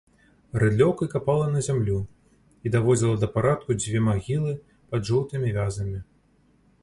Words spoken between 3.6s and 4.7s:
дзве магілы